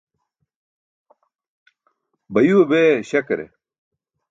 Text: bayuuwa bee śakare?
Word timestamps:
bayuuwa 2.33 2.69
bee 2.69 2.91
śakare? 3.09 3.45